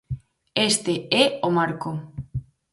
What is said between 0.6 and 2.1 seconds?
Este é o marco.